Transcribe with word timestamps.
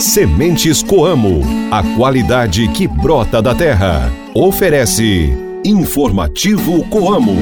Sementes 0.00 0.82
Coamo, 0.82 1.42
a 1.70 1.82
qualidade 1.96 2.66
que 2.68 2.88
brota 2.88 3.40
da 3.40 3.54
terra. 3.54 4.10
Oferece 4.34 5.30
Informativo 5.64 6.84
Coamo. 6.88 7.36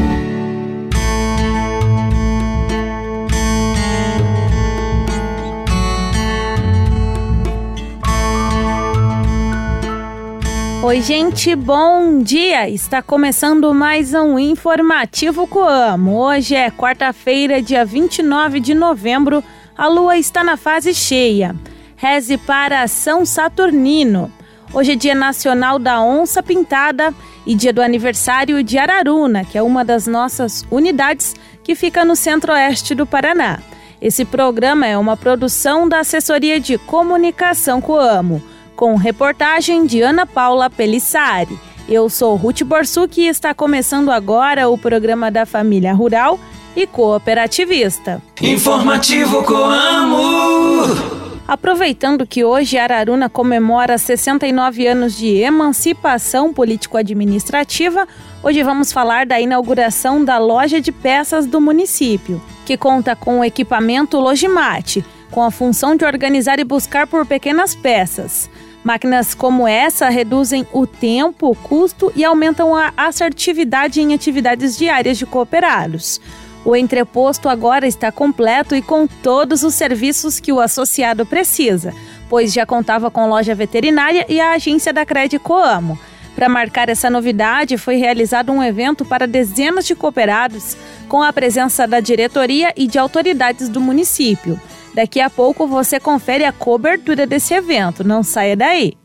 Oi, 10.83 11.01
gente, 11.03 11.55
bom 11.55 12.21
dia! 12.23 12.69
Está 12.69 13.01
começando 13.01 13.73
mais 13.73 14.13
um 14.13 14.39
Informativo 14.39 15.47
Coamo. 15.47 16.19
Hoje 16.19 16.55
é 16.55 16.71
quarta-feira, 16.71 17.63
dia 17.63 17.85
29 17.85 18.61
de 18.61 18.75
novembro. 18.75 19.43
A 19.77 19.89
lua 19.89 20.19
está 20.19 20.45
na 20.45 20.57
fase 20.57 20.93
cheia. 20.93 21.55
Reze 22.01 22.39
para 22.39 22.89
São 22.89 23.27
Saturnino. 23.27 24.33
Hoje 24.73 24.93
é 24.93 24.97
Dia 24.97 25.15
Nacional 25.15 25.79
da 25.79 26.01
Onça 26.01 26.43
Pintada 26.43 27.13
e 27.45 27.55
dia 27.55 27.75
do 27.75 27.83
aniversário 27.83 28.65
de 28.65 28.79
Araruna, 28.79 29.45
que 29.45 29.59
é 29.59 29.63
uma 29.63 29.85
das 29.85 30.07
nossas 30.07 30.65
unidades 30.71 31.35
que 31.63 31.75
fica 31.75 32.03
no 32.03 32.17
centro-oeste 32.17 32.95
do 32.95 33.05
Paraná. 33.05 33.59
Esse 34.01 34.25
programa 34.25 34.87
é 34.87 34.97
uma 34.97 35.15
produção 35.15 35.87
da 35.87 35.99
Assessoria 36.01 36.59
de 36.59 36.79
Comunicação 36.79 37.83
Coamo, 37.83 38.43
com 38.75 38.95
reportagem 38.95 39.85
de 39.85 40.01
Ana 40.01 40.25
Paula 40.25 40.71
Pelissari. 40.71 41.59
Eu 41.87 42.09
sou 42.09 42.35
Ruth 42.35 42.63
Borsuk 42.63 43.21
e 43.21 43.29
está 43.29 43.53
começando 43.53 44.11
agora 44.11 44.71
o 44.71 44.79
programa 44.79 45.31
da 45.31 45.45
Família 45.45 45.93
Rural 45.93 46.41
e 46.75 46.87
Cooperativista. 46.87 48.23
Informativo 48.41 49.43
Coamo. 49.45 51.20
Aproveitando 51.51 52.25
que 52.29 52.45
hoje 52.45 52.79
Araruna 52.79 53.29
comemora 53.29 53.99
69 53.99 54.87
anos 54.87 55.19
de 55.19 55.39
emancipação 55.39 56.55
político-administrativa, 56.55 58.07
hoje 58.41 58.63
vamos 58.63 58.93
falar 58.93 59.27
da 59.27 59.41
inauguração 59.41 60.25
da 60.25 60.39
loja 60.39 60.81
de 60.81 60.93
peças 60.93 61.47
do 61.47 61.61
município, 61.61 62.41
que 62.65 62.77
conta 62.77 63.17
com 63.17 63.41
o 63.41 63.45
equipamento 63.45 64.21
Logimate, 64.21 65.05
com 65.33 65.43
a 65.43 65.51
função 65.51 65.97
de 65.97 66.05
organizar 66.05 66.61
e 66.61 66.65
buscar 66.65 67.09
por 67.09 67.27
pequenas 67.27 67.75
peças. 67.75 68.49
Máquinas 68.85 69.35
como 69.35 69.67
essa 69.67 70.09
reduzem 70.09 70.65
o 70.73 70.87
tempo, 70.87 71.51
o 71.51 71.57
custo 71.57 72.13
e 72.15 72.25
aumentam 72.25 72.77
a 72.77 72.93
assertividade 72.97 74.01
em 74.01 74.15
atividades 74.15 74.79
diárias 74.79 75.19
de 75.19 75.27
cooperados. 75.27 76.21
O 76.65 76.77
entreposto 76.77 77.49
agora 77.49 77.87
está 77.87 78.13
completo 78.13 78.77
e 78.77 78.83
com 78.83 79.07
todos 79.07 79.63
os 79.63 79.75
serviços 79.75 80.39
que 80.39 80.53
o 80.53 80.61
associado 80.61 81.25
precisa, 81.25 81.95
pois 82.29 82.53
já 82.53 82.67
contava 82.67 83.11
com 83.11 83.29
loja 83.29 83.55
veterinária 83.55 84.27
e 84.29 84.41
a 84.41 84.53
agência 84.53 84.93
da 84.93 85.07
Cred 85.07 85.39
Coamo. 85.39 85.99
Para 86.35 86.49
marcar 86.49 86.89
essa 86.89 87.11
novidade, 87.11 87.77
foi 87.77 87.97
realizado 87.97 88.53
um 88.53 88.63
evento 88.63 89.05
para 89.05 89.27
dezenas 89.27 89.87
de 89.87 89.95
cooperados, 89.95 90.77
com 91.09 91.23
a 91.23 91.33
presença 91.33 91.87
da 91.87 91.99
diretoria 91.99 92.73
e 92.77 92.87
de 92.87 92.99
autoridades 92.99 93.69
do 93.69 93.81
município. 93.81 94.61
Daqui 94.95 95.21
a 95.21 95.31
pouco 95.31 95.67
você 95.67 95.99
confere 95.99 96.45
a 96.45 96.53
cobertura 96.53 97.27
desse 97.27 97.55
evento, 97.55 98.05
não 98.05 98.23
saia 98.23 98.57
daí! 98.57 99.00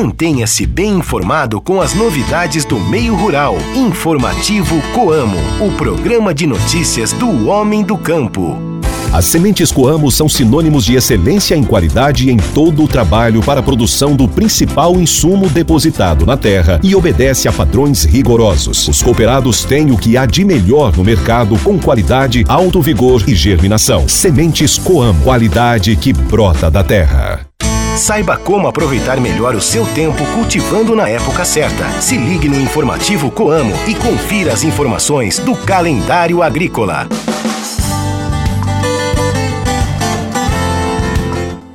Mantenha-se 0.00 0.64
bem 0.64 0.98
informado 0.98 1.60
com 1.60 1.80
as 1.80 1.92
novidades 1.92 2.64
do 2.64 2.78
meio 2.78 3.16
rural. 3.16 3.56
Informativo 3.74 4.80
Coamo, 4.94 5.36
o 5.60 5.72
programa 5.72 6.32
de 6.32 6.46
notícias 6.46 7.12
do 7.12 7.48
homem 7.48 7.82
do 7.82 7.98
campo. 7.98 8.56
As 9.12 9.24
sementes 9.24 9.72
Coamo 9.72 10.08
são 10.12 10.28
sinônimos 10.28 10.84
de 10.84 10.94
excelência 10.94 11.56
em 11.56 11.64
qualidade 11.64 12.30
em 12.30 12.36
todo 12.36 12.84
o 12.84 12.86
trabalho 12.86 13.42
para 13.42 13.58
a 13.58 13.62
produção 13.62 14.14
do 14.14 14.28
principal 14.28 14.94
insumo 15.00 15.48
depositado 15.48 16.24
na 16.24 16.36
terra 16.36 16.78
e 16.80 16.94
obedece 16.94 17.48
a 17.48 17.52
padrões 17.52 18.04
rigorosos. 18.04 18.86
Os 18.86 19.02
cooperados 19.02 19.64
têm 19.64 19.90
o 19.90 19.98
que 19.98 20.16
há 20.16 20.26
de 20.26 20.44
melhor 20.44 20.96
no 20.96 21.02
mercado 21.02 21.58
com 21.58 21.76
qualidade, 21.76 22.44
alto 22.46 22.80
vigor 22.80 23.24
e 23.26 23.34
germinação. 23.34 24.08
Sementes 24.08 24.78
Coamo, 24.78 25.24
qualidade 25.24 25.96
que 25.96 26.12
brota 26.12 26.70
da 26.70 26.84
terra. 26.84 27.47
Saiba 27.98 28.36
como 28.36 28.68
aproveitar 28.68 29.20
melhor 29.20 29.56
o 29.56 29.60
seu 29.60 29.84
tempo 29.92 30.24
cultivando 30.32 30.94
na 30.94 31.08
época 31.08 31.44
certa. 31.44 32.00
Se 32.00 32.16
ligue 32.16 32.48
no 32.48 32.58
informativo 32.60 33.28
Coamo 33.28 33.74
e 33.88 33.94
confira 33.96 34.52
as 34.52 34.62
informações 34.62 35.40
do 35.40 35.56
calendário 35.56 36.40
agrícola. 36.40 37.08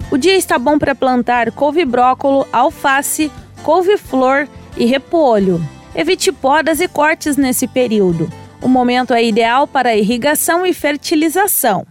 O 0.10 0.18
dia 0.18 0.38
está 0.38 0.58
bom 0.58 0.80
para 0.80 0.96
plantar 0.96 1.52
couve-brócolo, 1.52 2.48
alface, 2.54 3.30
couve-flor 3.62 4.48
e 4.78 4.86
repolho. 4.86 5.62
Evite 5.94 6.32
podas 6.32 6.80
e 6.80 6.88
cortes 6.88 7.36
nesse 7.36 7.68
período. 7.68 8.32
O 8.62 8.70
momento 8.70 9.14
é 9.14 9.22
ideal 9.22 9.68
para 9.68 9.94
irrigação 9.94 10.66
e 10.66 10.74
fertilização. 10.74 11.86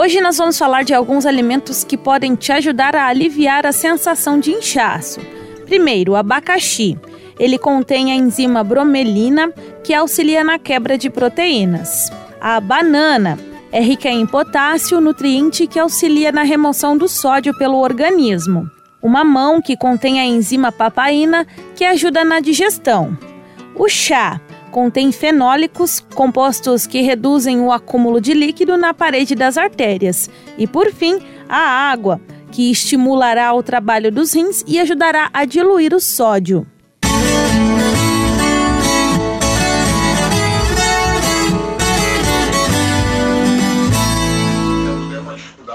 Hoje 0.00 0.20
nós 0.20 0.36
vamos 0.36 0.56
falar 0.56 0.84
de 0.84 0.94
alguns 0.94 1.26
alimentos 1.26 1.82
que 1.82 1.96
podem 1.96 2.36
te 2.36 2.52
ajudar 2.52 2.94
a 2.94 3.08
aliviar 3.08 3.66
a 3.66 3.72
sensação 3.72 4.38
de 4.38 4.52
inchaço. 4.52 5.18
Primeiro, 5.66 6.12
o 6.12 6.14
abacaxi. 6.14 6.96
Ele 7.36 7.58
contém 7.58 8.12
a 8.12 8.14
enzima 8.14 8.62
bromelina, 8.62 9.52
que 9.82 9.92
auxilia 9.92 10.44
na 10.44 10.56
quebra 10.56 10.96
de 10.96 11.10
proteínas. 11.10 12.12
A 12.40 12.60
banana 12.60 13.36
é 13.72 13.80
rica 13.80 14.08
em 14.08 14.24
potássio, 14.24 15.00
nutriente 15.00 15.66
que 15.66 15.80
auxilia 15.80 16.30
na 16.30 16.44
remoção 16.44 16.96
do 16.96 17.08
sódio 17.08 17.52
pelo 17.58 17.78
organismo. 17.78 18.70
O 19.02 19.08
mamão, 19.08 19.60
que 19.60 19.76
contém 19.76 20.20
a 20.20 20.24
enzima 20.24 20.70
papaina, 20.70 21.44
que 21.74 21.84
ajuda 21.84 22.22
na 22.24 22.38
digestão. 22.38 23.18
O 23.74 23.88
chá 23.88 24.40
contém 24.70 25.10
fenólicos, 25.12 26.00
compostos 26.14 26.86
que 26.86 27.00
reduzem 27.00 27.60
o 27.60 27.72
acúmulo 27.72 28.20
de 28.20 28.34
líquido 28.34 28.76
na 28.76 28.94
parede 28.94 29.34
das 29.34 29.58
artérias. 29.58 30.30
E 30.56 30.66
por 30.66 30.92
fim, 30.92 31.18
a 31.48 31.90
água, 31.90 32.20
que 32.50 32.70
estimulará 32.70 33.52
o 33.54 33.62
trabalho 33.62 34.10
dos 34.10 34.32
rins 34.32 34.64
e 34.66 34.78
ajudará 34.78 35.30
a 35.32 35.44
diluir 35.44 35.94
o 35.94 36.00
sódio. 36.00 36.66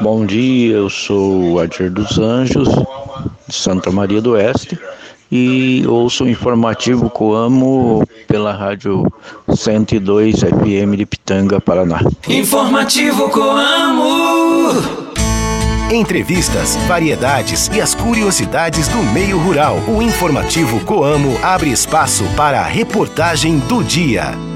Bom 0.02 0.25
dia, 0.25 0.75
eu 0.75 0.90
sou 0.90 1.54
o 1.54 1.60
Adir 1.60 1.90
dos 1.90 2.18
Anjos, 2.20 2.68
de 3.48 3.56
Santa 3.56 3.90
Maria 3.90 4.22
do 4.22 4.31
Oeste 4.31 4.78
e 5.35 5.83
ouço 5.88 6.25
o 6.25 6.29
informativo 6.29 7.09
Coamo 7.09 8.07
pela 8.27 8.53
rádio 8.53 9.03
102 9.49 10.41
FM 10.41 10.95
de 10.95 11.07
Pitanga, 11.07 11.59
Paraná. 11.59 12.01
Informativo 12.29 13.27
Coamo. 13.31 14.73
Entrevistas, 15.91 16.75
variedades 16.88 17.67
e 17.73 17.81
as 17.81 17.95
curiosidades 17.95 18.88
do 18.88 18.99
meio 19.11 19.39
rural. 19.39 19.79
O 19.88 20.03
informativo 20.03 20.79
Coamo 20.81 21.35
abre 21.41 21.71
espaço 21.71 22.23
para 22.38 22.59
a 22.59 22.65
reportagem 22.65 23.57
do 23.57 23.83
dia. 23.83 24.53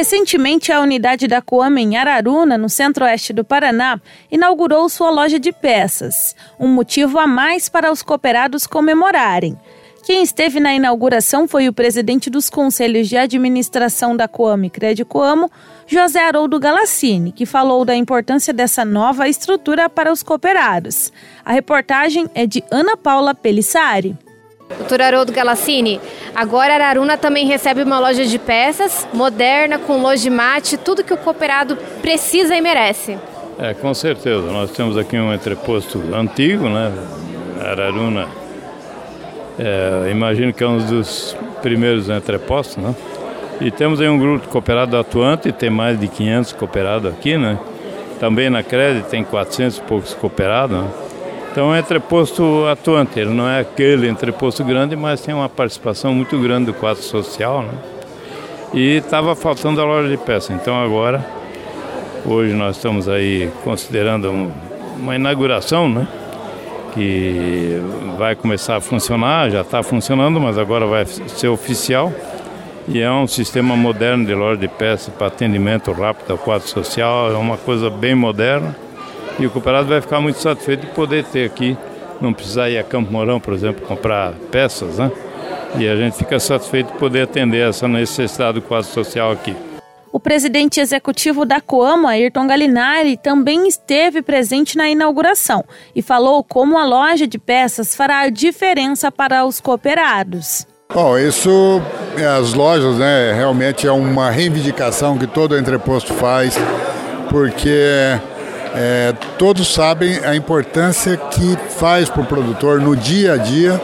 Recentemente, 0.00 0.72
a 0.72 0.80
unidade 0.80 1.28
da 1.28 1.42
Coama 1.42 1.78
em 1.78 1.98
Araruna, 1.98 2.56
no 2.56 2.70
centro-oeste 2.70 3.34
do 3.34 3.44
Paraná, 3.44 4.00
inaugurou 4.32 4.88
sua 4.88 5.10
loja 5.10 5.38
de 5.38 5.52
peças, 5.52 6.34
um 6.58 6.68
motivo 6.68 7.18
a 7.18 7.26
mais 7.26 7.68
para 7.68 7.92
os 7.92 8.00
cooperados 8.00 8.66
comemorarem. 8.66 9.60
Quem 10.02 10.22
esteve 10.22 10.58
na 10.58 10.74
inauguração 10.74 11.46
foi 11.46 11.68
o 11.68 11.72
presidente 11.74 12.30
dos 12.30 12.48
conselhos 12.48 13.10
de 13.10 13.18
administração 13.18 14.16
da 14.16 14.26
Coamo 14.26 14.64
e 14.64 14.70
Crédito 14.70 15.06
Coamo, 15.06 15.50
José 15.86 16.26
Haroldo 16.26 16.58
Galassini, 16.58 17.30
que 17.30 17.44
falou 17.44 17.84
da 17.84 17.94
importância 17.94 18.54
dessa 18.54 18.86
nova 18.86 19.28
estrutura 19.28 19.86
para 19.90 20.10
os 20.10 20.22
cooperados. 20.22 21.12
A 21.44 21.52
reportagem 21.52 22.26
é 22.34 22.46
de 22.46 22.64
Ana 22.70 22.96
Paula 22.96 23.34
Pelissari. 23.34 24.16
Doutor 24.78 25.02
Haroldo 25.02 25.32
Galassini, 25.32 26.00
agora 26.34 26.74
Araruna 26.74 27.16
também 27.16 27.46
recebe 27.46 27.82
uma 27.82 27.98
loja 27.98 28.24
de 28.24 28.38
peças 28.38 29.06
moderna, 29.12 29.78
com 29.78 30.00
lojimate, 30.00 30.76
tudo 30.76 31.02
que 31.02 31.12
o 31.12 31.16
cooperado 31.16 31.76
precisa 32.00 32.54
e 32.54 32.60
merece. 32.60 33.18
É, 33.58 33.74
com 33.74 33.92
certeza. 33.92 34.42
Nós 34.50 34.70
temos 34.70 34.96
aqui 34.96 35.16
um 35.16 35.34
entreposto 35.34 36.02
antigo, 36.14 36.68
né? 36.68 36.92
Araruna, 37.60 38.28
é, 39.58 40.10
imagino 40.10 40.52
que 40.52 40.64
é 40.64 40.66
um 40.66 40.78
dos 40.78 41.36
primeiros 41.60 42.08
entrepostos, 42.08 42.76
né? 42.76 42.94
E 43.60 43.70
temos 43.70 44.00
aí 44.00 44.08
um 44.08 44.18
grupo 44.18 44.46
de 44.46 44.48
cooperado 44.48 44.96
atuante, 44.96 45.52
tem 45.52 45.68
mais 45.68 46.00
de 46.00 46.08
500 46.08 46.52
cooperados 46.52 47.12
aqui, 47.12 47.36
né? 47.36 47.58
Também 48.18 48.48
na 48.48 48.62
Crédito 48.62 49.08
tem 49.08 49.22
400 49.22 49.78
e 49.78 49.80
poucos 49.82 50.14
cooperados, 50.14 50.78
né? 50.78 50.88
Então 51.50 51.74
é 51.74 51.80
entreposto 51.80 52.66
atuante, 52.66 53.18
ele 53.18 53.30
não 53.30 53.48
é 53.48 53.60
aquele 53.60 54.08
entreposto 54.08 54.62
grande, 54.64 54.94
mas 54.94 55.20
tem 55.20 55.34
uma 55.34 55.48
participação 55.48 56.14
muito 56.14 56.38
grande 56.38 56.66
do 56.66 56.74
quadro 56.74 57.02
social. 57.02 57.62
Né? 57.62 57.72
e 58.72 58.96
estava 58.96 59.34
faltando 59.34 59.80
a 59.80 59.84
loja 59.84 60.08
de 60.08 60.16
peça. 60.16 60.52
Então 60.52 60.80
agora, 60.80 61.24
hoje 62.24 62.54
nós 62.54 62.76
estamos 62.76 63.08
aí 63.08 63.50
considerando 63.64 64.30
um, 64.30 64.50
uma 64.98 65.16
inauguração, 65.16 65.88
né? 65.88 66.06
Que 66.94 67.80
vai 68.18 68.34
começar 68.34 68.76
a 68.76 68.80
funcionar, 68.80 69.50
já 69.50 69.60
está 69.60 69.82
funcionando, 69.82 70.40
mas 70.40 70.58
agora 70.58 70.86
vai 70.86 71.04
ser 71.06 71.48
oficial. 71.48 72.12
E 72.88 73.00
é 73.00 73.10
um 73.10 73.26
sistema 73.26 73.76
moderno 73.76 74.24
de 74.24 74.34
loja 74.34 74.60
de 74.60 74.66
peças 74.68 75.12
para 75.14 75.28
atendimento 75.28 75.92
rápido 75.92 76.32
ao 76.32 76.38
quadro 76.38 76.66
social, 76.66 77.30
é 77.30 77.36
uma 77.36 77.56
coisa 77.56 77.88
bem 77.88 78.14
moderna. 78.14 78.74
E 79.38 79.46
o 79.46 79.50
cooperado 79.50 79.88
vai 79.88 80.00
ficar 80.00 80.20
muito 80.20 80.38
satisfeito 80.38 80.86
de 80.86 80.92
poder 80.92 81.24
ter 81.24 81.46
aqui, 81.46 81.76
não 82.20 82.32
precisar 82.32 82.68
ir 82.68 82.78
a 82.78 82.82
Campo 82.82 83.10
Mourão, 83.12 83.40
por 83.40 83.54
exemplo, 83.54 83.86
comprar 83.86 84.32
peças, 84.50 84.98
né? 84.98 85.10
E 85.78 85.88
a 85.88 85.96
gente 85.96 86.16
fica 86.16 86.38
satisfeito 86.40 86.92
de 86.92 86.98
poder 86.98 87.22
atender 87.22 87.68
essa 87.68 87.86
necessidade 87.86 88.54
do 88.54 88.62
quadro 88.62 88.90
social 88.90 89.30
aqui. 89.30 89.54
O 90.12 90.18
presidente 90.18 90.80
executivo 90.80 91.44
da 91.44 91.60
Coamo, 91.60 92.08
Ayrton 92.08 92.46
Galinari, 92.46 93.16
também 93.16 93.68
esteve 93.68 94.22
presente 94.22 94.76
na 94.76 94.90
inauguração 94.90 95.64
e 95.94 96.02
falou 96.02 96.42
como 96.42 96.76
a 96.76 96.84
loja 96.84 97.28
de 97.28 97.38
peças 97.38 97.94
fará 97.94 98.28
diferença 98.28 99.12
para 99.12 99.44
os 99.44 99.60
cooperados. 99.60 100.66
Bom, 100.92 101.16
isso, 101.16 101.80
as 102.36 102.52
lojas, 102.52 102.96
né, 102.96 103.32
realmente 103.32 103.86
é 103.86 103.92
uma 103.92 104.28
reivindicação 104.28 105.16
que 105.16 105.28
todo 105.28 105.56
entreposto 105.56 106.12
faz, 106.12 106.58
porque 107.28 108.18
é, 108.74 109.14
todos 109.38 109.72
sabem 109.72 110.24
a 110.24 110.34
importância 110.34 111.16
que 111.16 111.56
faz 111.78 112.08
para 112.08 112.22
o 112.22 112.26
produtor 112.26 112.80
no 112.80 112.96
dia 112.96 113.34
a 113.34 113.36
dia 113.36 113.80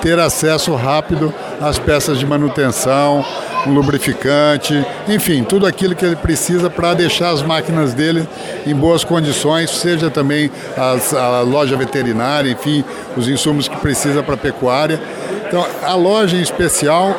ter 0.00 0.18
acesso 0.18 0.74
rápido 0.74 1.32
às 1.60 1.78
peças 1.78 2.18
de 2.18 2.26
manutenção, 2.26 3.24
um 3.66 3.72
lubrificante, 3.72 4.84
enfim, 5.06 5.44
tudo 5.44 5.66
aquilo 5.66 5.94
que 5.94 6.04
ele 6.04 6.16
precisa 6.16 6.70
para 6.70 6.94
deixar 6.94 7.30
as 7.30 7.42
máquinas 7.42 7.92
dele 7.92 8.26
em 8.66 8.74
boas 8.74 9.04
condições, 9.04 9.70
seja 9.70 10.10
também 10.10 10.50
as, 10.76 11.12
a 11.12 11.40
loja 11.40 11.76
veterinária, 11.76 12.50
enfim, 12.50 12.82
os 13.16 13.28
insumos 13.28 13.68
que 13.68 13.76
precisa 13.76 14.22
para 14.22 14.34
a 14.34 14.38
pecuária. 14.38 14.98
Então, 15.46 15.66
a 15.82 15.94
loja 15.94 16.36
em 16.36 16.40
especial 16.40 17.14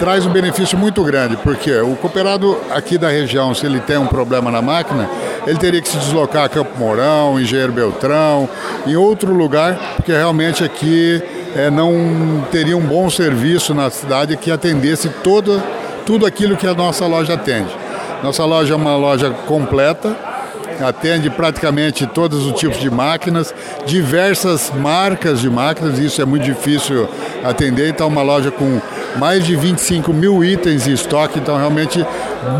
traz 0.00 0.24
um 0.24 0.30
benefício 0.30 0.78
muito 0.78 1.04
grande, 1.04 1.36
porque 1.36 1.70
o 1.78 1.94
cooperado 1.94 2.58
aqui 2.70 2.96
da 2.96 3.10
região, 3.10 3.54
se 3.54 3.66
ele 3.66 3.80
tem 3.80 3.98
um 3.98 4.06
problema 4.06 4.50
na 4.50 4.62
máquina, 4.62 5.06
ele 5.46 5.58
teria 5.58 5.80
que 5.82 5.88
se 5.90 5.98
deslocar 5.98 6.44
a 6.44 6.48
Campo 6.48 6.70
Mourão, 6.78 7.38
Engenheiro 7.38 7.70
Beltrão, 7.70 8.48
em 8.86 8.96
outro 8.96 9.34
lugar, 9.34 9.78
porque 9.96 10.10
realmente 10.10 10.64
aqui 10.64 11.22
é, 11.54 11.68
não 11.68 12.42
teria 12.50 12.78
um 12.78 12.80
bom 12.80 13.10
serviço 13.10 13.74
na 13.74 13.90
cidade 13.90 14.38
que 14.38 14.50
atendesse 14.50 15.10
todo, 15.22 15.62
tudo 16.06 16.24
aquilo 16.24 16.56
que 16.56 16.66
a 16.66 16.72
nossa 16.72 17.06
loja 17.06 17.34
atende. 17.34 17.68
Nossa 18.22 18.44
loja 18.46 18.72
é 18.72 18.76
uma 18.76 18.96
loja 18.96 19.30
completa, 19.46 20.16
atende 20.82 21.30
praticamente 21.30 22.06
todos 22.06 22.46
os 22.46 22.58
tipos 22.58 22.78
de 22.78 22.90
máquinas, 22.90 23.54
diversas 23.86 24.70
marcas 24.74 25.40
de 25.40 25.50
máquinas, 25.50 25.98
isso 25.98 26.20
é 26.20 26.24
muito 26.24 26.44
difícil 26.44 27.08
atender, 27.44 27.88
então 27.88 28.08
uma 28.08 28.22
loja 28.22 28.50
com 28.50 28.80
mais 29.16 29.44
de 29.44 29.56
25 29.56 30.12
mil 30.12 30.44
itens 30.44 30.86
em 30.86 30.92
estoque, 30.92 31.38
então 31.38 31.56
realmente 31.56 32.04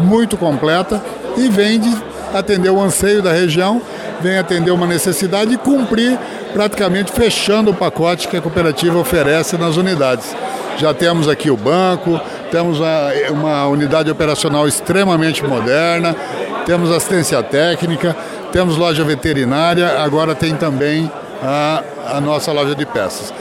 muito 0.05 0.37
completa 0.37 1.03
e 1.37 1.49
vende 1.49 1.91
atender 2.35 2.71
o 2.71 2.81
anseio 2.81 3.23
da 3.23 3.33
região, 3.33 3.81
vem 4.21 4.39
atender 4.39 4.71
uma 4.71 4.87
necessidade 4.87 5.55
e 5.55 5.59
cumprir 5.59 6.19
praticamente 6.53 7.13
fechando 7.13 7.71
o 7.71 7.75
pacote 7.75 8.29
que 8.29 8.37
a 8.37 8.41
cooperativa 8.41 8.99
oferece 8.99 9.57
nas 9.57 9.77
unidades. 9.77 10.35
Já 10.79 10.95
temos 10.95 11.29
aqui 11.29 11.51
o 11.51 11.57
banco, 11.57 12.21
temos 12.51 12.79
uma 13.31 13.67
unidade 13.67 14.11
operacional 14.11 14.67
extremamente 14.67 15.45
moderna, 15.45 16.17
temos 16.67 16.91
assistência 16.91 17.43
técnica, 17.43 18.17
temos 18.53 18.77
loja 18.77 19.05
veterinária, 19.05 20.03
agora 20.03 20.35
tem 20.35 20.57
também 20.57 21.11
a, 21.43 21.83
a 22.17 22.21
nossa 22.21 22.53
loja 22.53 22.75
de 22.75 22.87
peças. 22.87 23.33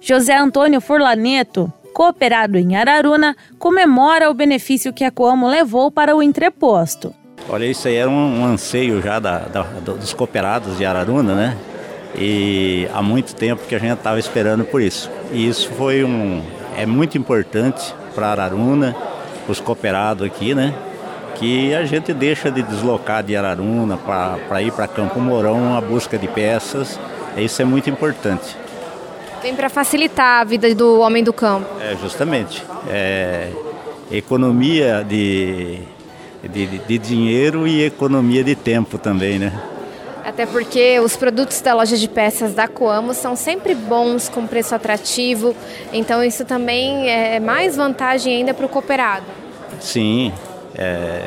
José 0.00 0.36
Antônio 0.36 0.80
Furlaneto, 0.80 1.72
cooperado 1.92 2.58
em 2.58 2.76
Araruna, 2.76 3.36
comemora 3.58 4.30
o 4.30 4.34
benefício 4.34 4.92
que 4.92 5.04
a 5.04 5.10
Coamo 5.10 5.48
levou 5.48 5.90
para 5.90 6.14
o 6.14 6.22
entreposto. 6.22 7.14
Olha, 7.48 7.64
isso 7.64 7.88
aí 7.88 7.96
era 7.96 8.10
um, 8.10 8.40
um 8.40 8.44
anseio 8.44 9.00
já 9.00 9.18
da, 9.18 9.38
da, 9.38 9.62
dos 9.62 10.12
cooperados 10.12 10.76
de 10.76 10.84
Araruna, 10.84 11.34
né? 11.34 11.56
E 12.16 12.88
há 12.92 13.02
muito 13.02 13.34
tempo 13.34 13.62
que 13.66 13.74
a 13.74 13.78
gente 13.78 13.94
estava 13.94 14.18
esperando 14.18 14.64
por 14.64 14.80
isso. 14.82 15.10
E 15.32 15.48
isso 15.48 15.68
foi 15.70 16.04
um. 16.04 16.42
é 16.76 16.84
muito 16.84 17.16
importante 17.16 17.94
para 18.14 18.28
Araruna, 18.28 18.94
para 19.44 19.52
os 19.52 19.60
cooperados 19.60 20.26
aqui, 20.26 20.54
né? 20.54 20.74
Que 21.38 21.74
a 21.74 21.84
gente 21.84 22.12
deixa 22.12 22.50
de 22.50 22.62
deslocar 22.62 23.22
de 23.22 23.36
Araruna 23.36 23.96
para 23.96 24.62
ir 24.62 24.72
para 24.72 24.88
Campo 24.88 25.20
Mourão 25.20 25.76
a 25.76 25.80
busca 25.80 26.18
de 26.18 26.26
peças. 26.26 26.98
Isso 27.36 27.62
é 27.62 27.64
muito 27.64 27.88
importante. 27.88 28.56
Vem 29.42 29.54
para 29.54 29.68
facilitar 29.68 30.40
a 30.40 30.44
vida 30.44 30.74
do 30.74 31.00
homem 31.00 31.22
do 31.22 31.32
campo. 31.32 31.68
É, 31.80 31.96
justamente. 31.96 32.64
É, 32.88 33.50
economia 34.10 35.04
de 35.08 35.80
de, 36.42 36.66
de 36.66 36.98
dinheiro 36.98 37.66
e 37.66 37.84
economia 37.84 38.44
de 38.44 38.54
tempo 38.54 38.98
também, 38.98 39.38
né? 39.38 39.52
Até 40.24 40.44
porque 40.44 41.00
os 41.00 41.16
produtos 41.16 41.60
da 41.60 41.74
loja 41.74 41.96
de 41.96 42.06
peças 42.06 42.52
da 42.52 42.68
Coamo 42.68 43.14
são 43.14 43.34
sempre 43.34 43.74
bons, 43.74 44.28
com 44.28 44.46
preço 44.46 44.74
atrativo, 44.74 45.56
então 45.92 46.22
isso 46.22 46.44
também 46.44 47.08
é 47.08 47.40
mais 47.40 47.76
vantagem 47.76 48.36
ainda 48.36 48.52
para 48.52 48.66
o 48.66 48.68
cooperado. 48.68 49.24
Sim, 49.80 50.32
é, 50.74 51.22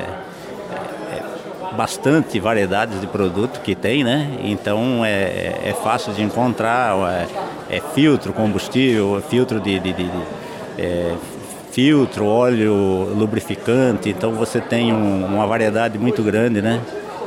é, 1.12 1.24
bastante 1.76 2.40
variedades 2.40 3.00
de 3.00 3.08
produto 3.08 3.62
que 3.62 3.76
tem, 3.76 4.04
né? 4.04 4.38
Então 4.44 5.04
é, 5.06 5.62
é 5.64 5.76
fácil 5.84 6.14
de 6.14 6.22
encontrar, 6.22 6.96
é, 7.70 7.78
é 7.78 7.82
filtro, 7.94 8.34
combustível, 8.34 9.22
filtro 9.30 9.60
de, 9.60 9.80
de, 9.80 9.94
de, 9.94 10.04
de 10.04 10.24
é, 10.78 11.16
filtro, 11.72 12.26
óleo, 12.26 13.14
lubrificante, 13.16 14.10
então 14.10 14.34
você 14.34 14.60
tem 14.60 14.94
um, 14.94 15.26
uma 15.26 15.48
variedade 15.48 15.98
muito 15.98 16.22
grande, 16.22 16.62
né? 16.62 16.82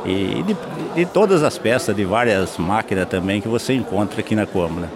E 0.05 0.43
de, 0.43 0.55
de, 0.93 1.05
todas 1.05 1.41
as 1.41 1.57
peças, 1.57 1.95
de 1.95 2.05
várias 2.05 2.57
máquinas 2.59 3.07
também 3.09 3.41
que 3.41 3.47
você 3.47 3.73
encontra 3.73 4.19
aqui 4.19 4.35
na 4.35 4.45
Cômoda. 4.45 4.87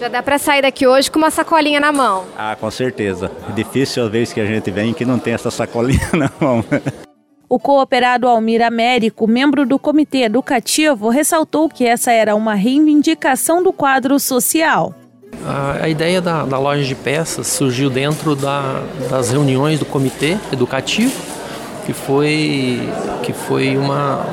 Já 0.00 0.08
dá 0.08 0.22
para 0.22 0.38
sair 0.38 0.62
daqui 0.62 0.86
hoje 0.86 1.10
com 1.10 1.18
uma 1.18 1.30
sacolinha 1.30 1.78
na 1.78 1.92
mão? 1.92 2.24
Ah, 2.36 2.56
com 2.58 2.70
certeza. 2.70 3.30
Difícil 3.54 4.04
a 4.04 4.08
vez 4.08 4.32
que 4.32 4.40
a 4.40 4.46
gente 4.46 4.70
vem 4.70 4.92
que 4.92 5.04
não 5.04 5.18
tem 5.18 5.34
essa 5.34 5.50
sacolinha 5.50 6.08
na 6.12 6.30
mão. 6.40 6.64
O 7.48 7.58
cooperado 7.58 8.26
Almir 8.26 8.62
Américo, 8.62 9.28
membro 9.28 9.64
do 9.64 9.78
comitê 9.78 10.22
educativo, 10.22 11.08
ressaltou 11.08 11.68
que 11.68 11.86
essa 11.86 12.10
era 12.10 12.34
uma 12.34 12.54
reivindicação 12.54 13.62
do 13.62 13.72
quadro 13.72 14.18
social. 14.18 14.92
A, 15.46 15.84
a 15.84 15.88
ideia 15.88 16.20
da, 16.20 16.44
da, 16.44 16.58
loja 16.58 16.82
de 16.82 16.94
peças 16.94 17.46
surgiu 17.46 17.90
dentro 17.90 18.34
da, 18.34 18.82
das 19.10 19.30
reuniões 19.30 19.78
do 19.78 19.84
comitê 19.84 20.36
educativo, 20.52 21.14
que 21.84 21.92
foi, 21.92 22.88
que 23.22 23.32
foi 23.32 23.76
uma, 23.76 24.24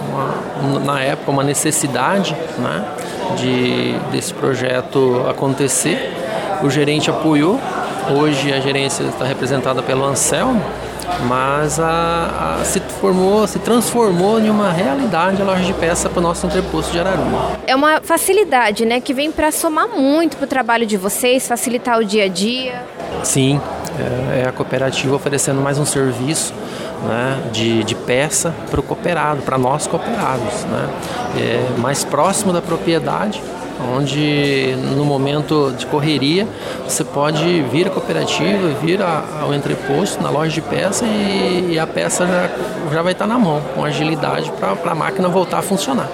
uma 0.60 0.80
na 0.80 1.02
época 1.02 1.32
uma 1.32 1.44
necessidade 1.44 2.36
né, 2.58 2.86
de, 3.36 3.94
desse 4.12 4.34
projeto 4.34 5.26
acontecer. 5.30 6.14
O 6.64 6.70
gerente 6.70 7.10
apoiou, 7.10 7.60
hoje 8.10 8.54
a 8.54 8.60
gerência 8.60 9.04
está 9.04 9.26
representada 9.26 9.82
pelo 9.82 10.06
Anselmo, 10.06 10.62
mas 11.28 11.80
a, 11.80 12.60
a, 12.62 12.66
se 12.66 12.80
formou, 12.80 13.46
se 13.48 13.60
transformou 13.60 14.40
em 14.40 14.50
uma 14.50 14.72
realidade 14.72 15.42
a 15.42 15.46
loja 15.46 15.64
de 15.64 15.74
peça 15.74 16.10
para 16.10 16.20
o 16.20 16.22
nosso 16.22 16.46
entreposto 16.46 16.92
de 16.92 17.00
Araruma. 17.00 17.52
É 17.66 17.76
uma 17.76 18.02
facilidade, 18.02 18.86
né, 18.86 19.02
que 19.02 19.14
vem 19.14 19.32
para 19.32 19.52
somar 19.52 19.88
muito 19.88 20.38
para 20.38 20.46
o 20.46 20.48
trabalho 20.48 20.86
de 20.86 20.98
vocês, 20.98 21.48
facilitar 21.48 22.00
o 22.00 22.06
dia 22.06 22.26
a 22.26 22.28
dia. 22.28 22.84
Sim, 23.24 23.60
é, 24.00 24.42
é 24.42 24.48
a 24.48 24.52
cooperativa 24.52 25.16
oferecendo 25.16 25.62
mais 25.62 25.78
um 25.78 25.86
serviço 25.86 26.54
né, 27.04 27.42
de, 27.52 27.84
de 27.84 27.96
peça 27.96 28.54
para 28.70 28.80
o 28.80 28.84
cooperado, 28.84 29.42
para 29.42 29.58
nós 29.58 29.88
cooperados, 29.88 30.64
né, 30.66 30.90
é 31.38 31.80
mais 31.80 32.04
próximo 32.04 32.54
da 32.54 32.62
propriedade 32.62 33.42
onde 33.96 34.76
no 34.96 35.04
momento 35.04 35.74
de 35.78 35.86
correria 35.86 36.48
você 36.84 37.04
pode 37.04 37.62
vir 37.64 37.88
à 37.88 37.90
cooperativa, 37.90 38.70
vir 38.82 39.00
ao 39.02 39.54
entreposto, 39.54 40.22
na 40.22 40.30
loja 40.30 40.54
de 40.54 40.62
peça 40.62 41.06
e, 41.06 41.72
e 41.72 41.80
a 41.80 41.88
peça 41.88 42.26
já, 42.28 42.50
já 42.94 43.02
vai 43.02 43.14
estar 43.14 43.28
na 43.28 43.40
mão, 43.40 43.62
com 43.74 43.84
agilidade 43.84 44.52
para 44.52 44.92
a 44.92 44.96
máquina 44.96 45.28
voltar 45.28 45.60
a 45.60 45.62
funcionar. 45.62 46.10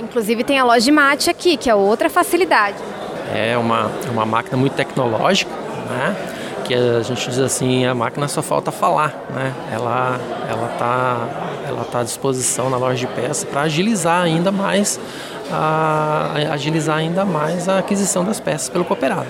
Inclusive 0.00 0.44
tem 0.44 0.58
a 0.58 0.64
loja 0.64 0.84
de 0.84 0.90
mate 0.90 1.30
aqui, 1.30 1.56
que 1.56 1.70
é 1.70 1.74
outra 1.74 2.10
facilidade. 2.10 2.76
É 3.34 3.56
uma, 3.56 3.90
uma 4.12 4.26
máquina 4.26 4.56
muito 4.56 4.74
tecnológica, 4.74 5.50
né? 5.90 6.16
Que 6.64 6.74
a 6.74 7.02
gente 7.02 7.28
diz 7.28 7.38
assim, 7.38 7.84
a 7.84 7.94
máquina 7.94 8.26
só 8.26 8.42
falta 8.42 8.72
falar, 8.72 9.14
né? 9.34 9.52
Ela 9.70 10.18
ela 10.48 10.68
tá 10.78 11.28
ela 11.68 11.84
tá 11.84 12.00
à 12.00 12.02
disposição 12.02 12.70
na 12.70 12.76
loja 12.76 12.96
de 12.96 13.06
peça 13.06 13.46
para 13.46 13.62
agilizar 13.62 14.22
ainda 14.22 14.50
mais 14.50 14.98
a, 15.50 16.32
agilizar 16.50 16.96
ainda 16.96 17.24
mais 17.24 17.68
a 17.68 17.78
aquisição 17.78 18.24
das 18.24 18.40
peças 18.40 18.68
pelo 18.68 18.84
cooperado. 18.84 19.28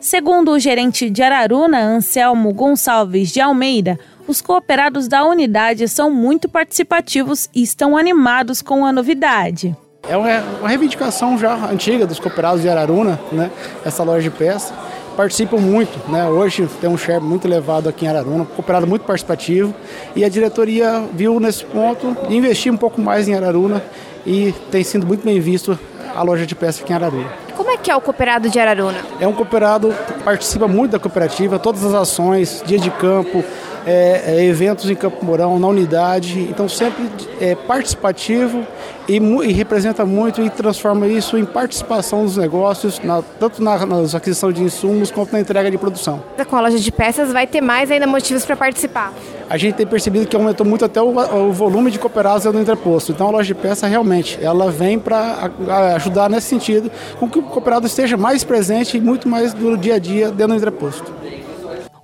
Segundo 0.00 0.52
o 0.52 0.58
gerente 0.58 1.08
de 1.08 1.22
Araruna, 1.22 1.80
Anselmo 1.80 2.52
Gonçalves 2.52 3.30
de 3.30 3.40
Almeida, 3.40 3.98
os 4.28 4.42
cooperados 4.42 5.08
da 5.08 5.24
unidade 5.24 5.88
são 5.88 6.10
muito 6.10 6.48
participativos 6.48 7.48
e 7.54 7.62
estão 7.62 7.96
animados 7.96 8.60
com 8.60 8.84
a 8.84 8.92
novidade. 8.92 9.74
É 10.06 10.16
uma 10.16 10.68
reivindicação 10.68 11.38
já 11.38 11.54
antiga 11.54 12.06
dos 12.06 12.20
cooperados 12.20 12.60
de 12.60 12.68
Araruna, 12.68 13.18
né? 13.32 13.50
essa 13.84 14.02
loja 14.02 14.28
de 14.28 14.36
peça. 14.36 14.74
Participam 15.16 15.58
muito, 15.58 16.10
né? 16.10 16.26
hoje 16.28 16.68
tem 16.80 16.90
um 16.90 16.98
share 16.98 17.22
muito 17.22 17.46
elevado 17.46 17.88
aqui 17.88 18.04
em 18.04 18.08
Araruna, 18.08 18.42
um 18.42 18.46
cooperado 18.46 18.84
muito 18.84 19.04
participativo 19.04 19.72
e 20.16 20.24
a 20.24 20.28
diretoria 20.28 21.04
viu 21.12 21.38
nesse 21.38 21.64
ponto 21.64 22.16
de 22.28 22.36
investir 22.36 22.72
um 22.72 22.76
pouco 22.76 23.00
mais 23.00 23.28
em 23.28 23.34
Araruna 23.34 23.80
e 24.26 24.52
tem 24.72 24.82
sido 24.82 25.06
muito 25.06 25.24
bem 25.24 25.38
visto 25.38 25.78
a 26.16 26.22
loja 26.22 26.44
de 26.44 26.54
peça 26.56 26.82
aqui 26.82 26.92
em 26.92 26.96
Araruna. 26.96 27.28
Como 27.56 27.70
é 27.70 27.76
que 27.76 27.92
é 27.92 27.96
o 27.96 28.00
cooperado 28.00 28.50
de 28.50 28.58
Araruna? 28.58 28.98
É 29.20 29.28
um 29.28 29.32
cooperado 29.32 29.94
que 30.06 30.24
participa 30.24 30.66
muito 30.66 30.90
da 30.90 30.98
cooperativa, 30.98 31.60
todas 31.60 31.84
as 31.84 31.94
ações, 31.94 32.60
dia 32.66 32.78
de 32.78 32.90
campo, 32.90 33.44
é, 33.86 34.22
é, 34.26 34.44
eventos 34.44 34.90
em 34.90 34.96
Campo 34.96 35.24
Mourão, 35.24 35.58
na 35.58 35.68
unidade, 35.68 36.40
então 36.40 36.68
sempre 36.68 37.08
é 37.40 37.54
participativo 37.54 38.66
e, 39.08 39.16
e, 39.16 39.52
representa 39.52 40.04
muito 40.04 40.42
e 40.42 40.50
transforma 40.50 41.06
isso 41.06 41.36
em 41.36 41.44
participação 41.44 42.22
nos 42.22 42.36
negócios, 42.36 43.00
na, 43.02 43.22
tanto 43.38 43.62
na, 43.62 43.84
na 43.84 44.16
aquisição 44.16 44.52
de 44.52 44.62
insumos 44.62 45.10
quanto 45.10 45.32
na 45.32 45.40
entrega 45.40 45.70
de 45.70 45.78
produção. 45.78 46.22
Com 46.48 46.56
a 46.56 46.60
loja 46.60 46.78
de 46.78 46.92
peças 46.92 47.32
vai 47.32 47.46
ter 47.46 47.60
mais 47.60 47.90
ainda 47.90 48.06
motivos 48.06 48.44
para 48.44 48.56
participar? 48.56 49.12
A 49.48 49.56
gente 49.56 49.74
tem 49.74 49.86
percebido 49.86 50.26
que 50.26 50.36
aumentou 50.36 50.64
muito 50.66 50.84
até 50.84 51.00
o, 51.00 51.08
o 51.08 51.52
volume 51.52 51.90
de 51.90 51.98
cooperados 51.98 52.44
no 52.44 52.60
entreposto. 52.60 53.12
Então 53.12 53.28
a 53.28 53.30
loja 53.30 53.46
de 53.46 53.54
peça 53.54 53.86
realmente 53.86 54.38
ela 54.42 54.70
vem 54.70 54.98
para 54.98 55.50
ajudar 55.96 56.30
nesse 56.30 56.48
sentido 56.48 56.90
com 57.18 57.28
que 57.28 57.38
o 57.38 57.42
cooperado 57.42 57.86
esteja 57.86 58.16
mais 58.16 58.44
presente 58.44 58.96
e 58.96 59.00
muito 59.00 59.28
mais 59.28 59.52
do 59.52 59.76
dia 59.76 59.94
a 59.94 59.98
dia 59.98 60.30
dentro 60.30 60.48
do 60.48 60.56
entreposto. 60.56 61.12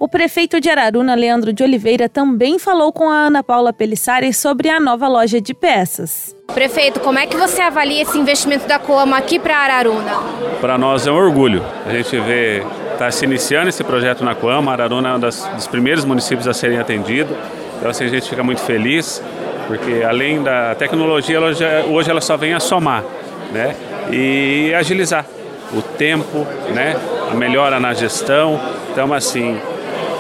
O 0.00 0.08
prefeito 0.08 0.58
de 0.62 0.70
Araruna, 0.70 1.14
Leandro 1.14 1.52
de 1.52 1.62
Oliveira, 1.62 2.08
também 2.08 2.58
falou 2.58 2.90
com 2.90 3.10
a 3.10 3.26
Ana 3.26 3.42
Paula 3.42 3.70
Pelissari 3.70 4.32
sobre 4.32 4.70
a 4.70 4.80
nova 4.80 5.06
loja 5.06 5.42
de 5.42 5.52
peças. 5.52 6.34
Prefeito, 6.54 7.00
como 7.00 7.18
é 7.18 7.26
que 7.26 7.36
você 7.36 7.60
avalia 7.60 8.00
esse 8.00 8.16
investimento 8.16 8.66
da 8.66 8.78
Coama 8.78 9.18
aqui 9.18 9.38
para 9.38 9.58
Araruna? 9.58 10.10
Para 10.58 10.78
nós 10.78 11.06
é 11.06 11.12
um 11.12 11.16
orgulho. 11.16 11.62
A 11.84 11.92
gente 11.92 12.18
vê 12.18 12.64
está 12.94 13.10
se 13.10 13.26
iniciando 13.26 13.68
esse 13.68 13.84
projeto 13.84 14.24
na 14.24 14.34
Coama. 14.34 14.72
Araruna 14.72 15.10
é 15.10 15.14
um 15.16 15.20
das, 15.20 15.44
dos 15.44 15.66
primeiros 15.66 16.02
municípios 16.06 16.48
a 16.48 16.54
serem 16.54 16.78
atendidos. 16.78 17.36
Então 17.76 17.90
assim, 17.90 18.04
a 18.04 18.08
gente 18.08 18.26
fica 18.26 18.42
muito 18.42 18.62
feliz, 18.62 19.22
porque 19.66 20.02
além 20.02 20.42
da 20.42 20.74
tecnologia, 20.76 21.36
ela 21.36 21.52
já, 21.52 21.82
hoje 21.82 22.10
ela 22.10 22.22
só 22.22 22.38
vem 22.38 22.54
a 22.54 22.60
somar 22.60 23.04
né? 23.52 23.76
e 24.10 24.72
agilizar 24.72 25.26
o 25.74 25.82
tempo, 25.82 26.46
né? 26.74 26.96
a 27.30 27.34
melhora 27.34 27.78
na 27.78 27.92
gestão. 27.92 28.58
Então, 28.90 29.12
assim, 29.12 29.60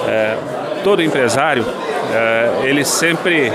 é, 0.06 0.36
todo 0.82 1.02
empresário, 1.02 1.64
é, 2.12 2.68
ele 2.68 2.84
sempre 2.84 3.52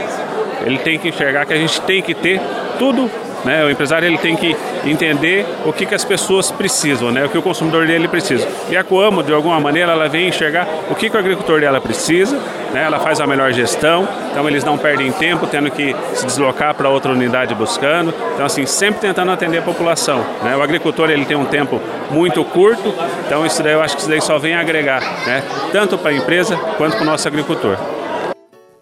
ele 0.65 0.79
tem 0.79 0.97
que 0.97 1.09
enxergar 1.09 1.45
que 1.45 1.53
a 1.53 1.57
gente 1.57 1.79
tem 1.81 2.01
que 2.01 2.13
ter 2.13 2.41
tudo 2.79 3.09
né? 3.45 3.63
O 3.63 3.69
empresário 3.69 4.07
ele 4.07 4.17
tem 4.17 4.35
que 4.35 4.57
entender 4.83 5.45
o 5.63 5.71
que, 5.71 5.85
que 5.85 5.95
as 5.95 6.03
pessoas 6.03 6.51
precisam, 6.51 7.11
né? 7.11 7.23
o 7.25 7.29
que 7.29 7.37
o 7.37 7.41
consumidor 7.41 7.85
dele 7.85 8.07
precisa. 8.07 8.47
E 8.69 8.75
a 8.75 8.83
Coamo, 8.83 9.23
de 9.23 9.31
alguma 9.31 9.59
maneira, 9.59 9.91
ela 9.91 10.09
vem 10.09 10.27
enxergar 10.27 10.67
o 10.89 10.95
que, 10.95 11.09
que 11.09 11.15
o 11.15 11.19
agricultor 11.19 11.61
dela 11.61 11.79
precisa, 11.79 12.37
né? 12.73 12.83
ela 12.83 12.99
faz 12.99 13.21
a 13.21 13.27
melhor 13.27 13.53
gestão, 13.53 14.07
então 14.31 14.49
eles 14.49 14.63
não 14.63 14.77
perdem 14.77 15.11
tempo 15.11 15.45
tendo 15.47 15.69
que 15.69 15.95
se 16.13 16.25
deslocar 16.25 16.73
para 16.73 16.89
outra 16.89 17.11
unidade 17.11 17.53
buscando. 17.53 18.13
Então, 18.33 18.45
assim, 18.45 18.65
sempre 18.65 18.99
tentando 18.99 19.31
atender 19.31 19.59
a 19.59 19.61
população. 19.61 20.25
Né? 20.43 20.57
O 20.57 20.61
agricultor 20.61 21.09
ele 21.11 21.25
tem 21.25 21.37
um 21.37 21.45
tempo 21.45 21.79
muito 22.09 22.43
curto, 22.43 22.93
então 23.25 23.45
isso 23.45 23.61
daí 23.61 23.73
eu 23.73 23.81
acho 23.81 23.95
que 23.95 24.01
isso 24.01 24.09
daí 24.09 24.21
só 24.21 24.39
vem 24.39 24.55
agregar, 24.55 25.01
né? 25.25 25.43
tanto 25.71 25.97
para 25.97 26.09
a 26.09 26.13
empresa 26.13 26.57
quanto 26.77 26.95
para 26.95 27.03
o 27.03 27.05
nosso 27.05 27.27
agricultor. 27.27 27.77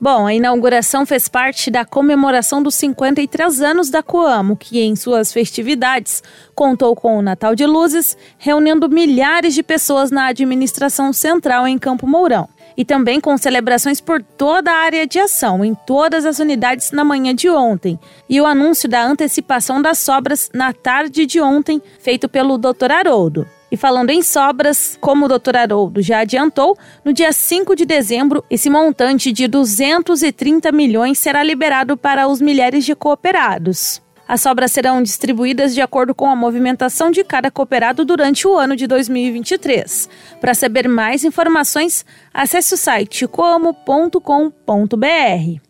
Bom, 0.03 0.27
a 0.27 0.33
inauguração 0.33 1.05
fez 1.05 1.29
parte 1.29 1.72
da 1.72 1.86
comemoração 1.86 2.62
dos 2.62 2.75
53 2.75 3.62
anos 3.62 3.89
da 3.89 4.03
Coamo, 4.03 4.57
que 4.57 4.81
em 4.81 4.98
suas 4.98 5.31
festividades 5.31 6.22
contou 6.53 6.93
com 6.93 7.17
o 7.17 7.22
Natal 7.22 7.55
de 7.55 7.65
Luzes, 7.65 8.17
reunindo 8.38 8.89
milhares 8.89 9.53
de 9.53 9.63
pessoas 9.63 10.12
na 10.12 10.25
administração 10.25 11.13
central 11.13 11.65
em 11.65 11.77
Campo 11.77 12.05
Mourão. 12.05 12.50
E 12.75 12.83
também 12.83 13.22
com 13.22 13.38
celebrações 13.38 14.01
por 14.01 14.22
toda 14.22 14.69
a 14.69 14.83
área 14.83 15.07
de 15.07 15.19
ação, 15.19 15.63
em 15.63 15.74
todas 15.74 16.25
as 16.25 16.38
unidades 16.38 16.91
na 16.91 17.05
manhã 17.05 17.33
de 17.33 17.50
ontem. 17.50 17.98
E 18.27 18.41
o 18.41 18.45
anúncio 18.45 18.89
da 18.89 19.05
antecipação 19.05 19.81
das 19.81 20.00
sobras 20.00 20.51
na 20.53 20.74
tarde 20.74 21.25
de 21.25 21.39
ontem, 21.39 21.81
feito 22.00 22.27
pelo 22.27 22.57
Dr. 22.57 22.91
Haroldo. 22.91 23.48
E 23.73 23.75
falando 23.75 24.11
em 24.11 24.21
sobras, 24.21 24.99
como 25.01 25.25
o 25.25 25.27
doutor 25.27 25.57
Haroldo 25.57 25.99
já 25.99 26.19
adiantou, 26.19 26.77
no 27.03 27.11
dia 27.11 27.33
5 27.33 27.75
de 27.75 27.87
dezembro, 27.87 28.45
esse 28.47 28.69
montante 28.69 29.31
de 29.31 29.47
230 29.47 30.71
milhões 30.71 31.17
será 31.17 31.41
liberado 31.41 31.97
para 31.97 32.27
os 32.27 32.39
milhares 32.39 32.85
de 32.85 32.93
cooperados. 32.93 33.99
As 34.27 34.41
sobras 34.41 34.71
serão 34.71 35.01
distribuídas 35.01 35.73
de 35.73 35.81
acordo 35.81 36.13
com 36.13 36.27
a 36.27 36.35
movimentação 36.35 37.09
de 37.09 37.23
cada 37.23 37.49
cooperado 37.49 38.05
durante 38.05 38.47
o 38.47 38.55
ano 38.55 38.75
de 38.75 38.85
2023. 38.85 40.07
Para 40.39 40.53
saber 40.53 40.87
mais 40.87 41.23
informações, 41.23 42.05
acesse 42.31 42.75
o 42.75 42.77
site 42.77 43.25
coamo.com.br. 43.25 44.19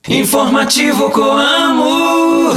Informativo 0.09 1.09
Coamo. 1.09 2.51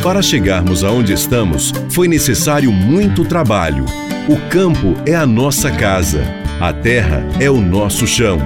Para 0.00 0.22
chegarmos 0.22 0.84
aonde 0.84 1.12
estamos, 1.12 1.72
foi 1.90 2.06
necessário 2.06 2.70
muito 2.70 3.24
trabalho. 3.24 3.84
O 4.28 4.36
campo 4.48 4.94
é 5.06 5.14
a 5.14 5.26
nossa 5.26 5.70
casa, 5.70 6.22
a 6.60 6.72
terra 6.72 7.24
é 7.40 7.50
o 7.50 7.60
nosso 7.60 8.06
chão. 8.06 8.38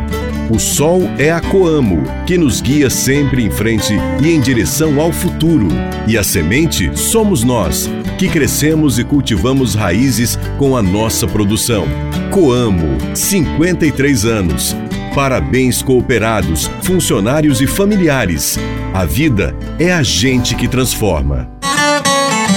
O 0.51 0.59
sol 0.59 1.03
é 1.19 1.31
a 1.31 1.41
Coamo, 1.41 2.03
que 2.27 2.39
nos 2.39 2.61
guia 2.61 2.89
sempre 2.89 3.43
em 3.43 3.51
frente 3.51 3.95
e 4.23 4.31
em 4.31 4.41
direção 4.41 5.01
ao 5.01 5.13
futuro. 5.13 5.69
E 6.07 6.17
a 6.17 6.23
semente 6.23 6.97
somos 6.97 7.43
nós, 7.43 7.91
que 8.19 8.29
crescemos 8.29 8.99
e 8.99 9.05
cultivamos 9.05 9.75
raízes 9.75 10.39
com 10.59 10.77
a 10.77 10.83
nossa 10.83 11.27
produção. 11.27 11.87
Coamo, 12.31 12.97
53 13.15 14.25
anos. 14.27 14.77
Parabéns 15.15 15.83
cooperados, 15.83 16.71
funcionários 16.83 17.61
e 17.61 17.67
familiares. 17.67 18.59
A 18.93 19.05
vida 19.05 19.55
é 19.79 19.93
a 19.93 20.03
gente 20.03 20.55
que 20.55 20.69
transforma. 20.69 21.54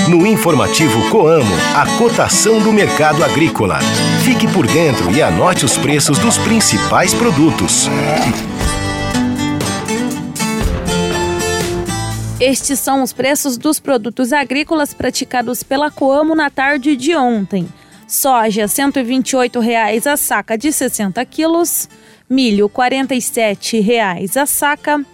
No 0.09 0.25
informativo 0.25 1.09
Coamo, 1.09 1.53
a 1.75 1.97
cotação 1.97 2.61
do 2.61 2.71
mercado 2.71 3.23
agrícola. 3.25 3.79
Fique 4.23 4.47
por 4.47 4.65
dentro 4.65 5.11
e 5.11 5.21
anote 5.21 5.65
os 5.65 5.77
preços 5.77 6.17
dos 6.17 6.37
principais 6.37 7.13
produtos. 7.13 7.89
Estes 12.39 12.79
são 12.79 13.03
os 13.03 13.11
preços 13.11 13.57
dos 13.57 13.79
produtos 13.79 14.31
agrícolas 14.31 14.93
praticados 14.93 15.61
pela 15.61 15.91
Coamo 15.91 16.33
na 16.33 16.49
tarde 16.49 16.95
de 16.95 17.13
ontem. 17.13 17.67
Soja, 18.07 18.61
R$ 18.61 18.67
128,00 18.67 20.07
a 20.07 20.15
saca 20.15 20.57
de 20.57 20.71
60 20.71 21.25
quilos 21.25 21.89
milho 22.29 22.67
R$ 22.67 22.73
47,00 22.73 24.41
a 24.41 24.45
saca, 24.45 25.05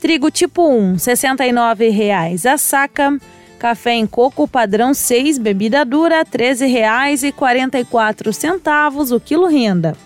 trigo 0.00 0.30
tipo 0.30 0.68
1 0.68 0.92
R$ 0.92 0.96
69,00 0.98 2.52
a 2.52 2.58
saca, 2.58 3.18
café 3.62 3.92
em 3.92 4.06
coco 4.08 4.48
padrão 4.48 4.92
6 4.92 5.38
bebida 5.38 5.84
dura 5.84 6.18
R$ 6.18 6.24
13,44 6.24 9.14
o 9.14 9.20
quilo 9.20 9.46
renda. 9.46 9.96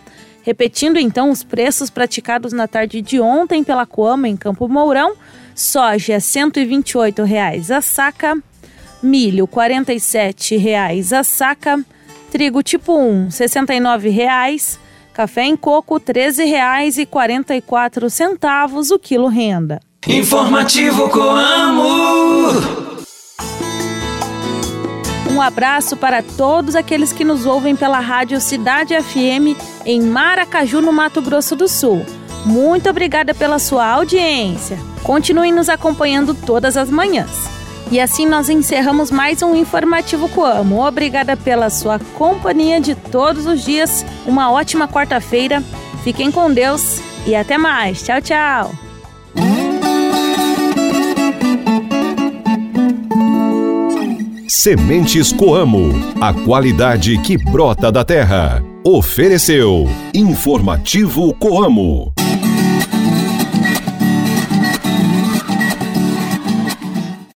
Repetindo 0.42 0.98
então 0.98 1.30
os 1.30 1.42
preços 1.42 1.88
praticados 1.88 2.52
na 2.52 2.68
tarde 2.68 3.00
de 3.00 3.18
ontem 3.18 3.64
pela 3.64 3.86
Coama 3.86 4.28
em 4.28 4.36
Campo 4.36 4.68
Mourão, 4.68 5.14
soja 5.54 6.16
R$ 6.16 6.20
128,00 6.20 7.75
a 7.75 7.80
saca, 7.80 8.36
milho 9.02 9.46
R$ 9.46 9.52
47,00 9.72 11.18
a 11.18 11.25
saca, 11.25 11.82
trigo 12.30 12.62
tipo 12.62 12.94
1 12.94 13.22
R$ 13.22 13.30
69,00 13.30 14.78
Café 15.14 15.44
em 15.44 15.56
coco 15.56 15.94
R$ 15.94 16.02
13,44 16.02 18.90
o 18.90 18.98
quilo 18.98 19.28
renda. 19.28 19.80
Informativo 20.06 21.08
Coamo. 21.08 22.84
Um 25.37 25.43
abraço 25.43 25.99
para 25.99 26.23
todos 26.23 26.75
aqueles 26.75 27.12
que 27.12 27.23
nos 27.23 27.45
ouvem 27.45 27.76
pela 27.76 28.00
Rádio 28.00 28.40
Cidade 28.40 28.99
FM 28.99 29.55
em 29.85 30.00
Maracaju, 30.00 30.81
no 30.81 30.90
Mato 30.90 31.21
Grosso 31.21 31.55
do 31.55 31.69
Sul. 31.69 32.07
Muito 32.47 32.88
obrigada 32.88 33.35
pela 33.35 33.59
sua 33.59 33.87
audiência. 33.87 34.78
Continue 35.02 35.52
nos 35.52 35.69
acompanhando 35.69 36.33
todas 36.33 36.75
as 36.75 36.88
manhãs. 36.88 37.50
E 37.93 38.00
assim 38.00 38.25
nós 38.25 38.49
encerramos 38.49 39.11
mais 39.11 39.43
um 39.43 39.55
Informativo 39.55 40.26
Coamo. 40.31 40.83
Obrigada 40.83 41.37
pela 41.37 41.69
sua 41.69 41.99
companhia 42.14 42.81
de 42.81 42.95
todos 42.95 43.45
os 43.45 43.62
dias. 43.62 44.07
Uma 44.25 44.50
ótima 44.50 44.88
quarta-feira. 44.88 45.62
Fiquem 46.02 46.33
com 46.33 46.50
Deus 46.50 46.99
e 47.26 47.37
até 47.37 47.59
mais. 47.59 48.02
Tchau, 48.02 48.23
tchau. 48.23 48.86
Sementes 54.58 55.32
Coamo, 55.34 55.90
a 56.18 56.32
qualidade 56.32 57.18
que 57.18 57.36
brota 57.36 57.92
da 57.92 58.02
terra. 58.02 58.64
Ofereceu 58.82 59.86
Informativo 60.14 61.34
Coamo. 61.34 62.15